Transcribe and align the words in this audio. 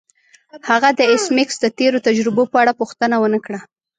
هغه 0.69 0.89
د 0.99 1.01
ایس 1.11 1.25
میکس 1.35 1.55
د 1.61 1.65
تیرو 1.77 2.03
تجربو 2.07 2.43
په 2.51 2.57
اړه 2.61 2.77
پوښتنه 2.79 3.15
ونه 3.19 3.39
کړه 3.45 3.59